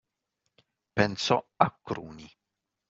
Pensò 0.93 1.47
a 1.57 1.77
Cruni. 1.79 2.27